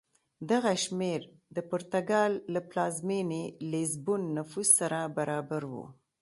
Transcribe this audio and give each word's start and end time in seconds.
دغه 0.49 0.71
شمېر 0.83 1.21
د 1.55 1.57
پرتګال 1.69 2.31
له 2.53 2.61
پلازمېنې 2.69 3.43
لېزبون 3.71 4.21
نفوس 4.37 4.69
سره 4.79 4.99
برابر 5.17 5.61
و. 5.71 5.73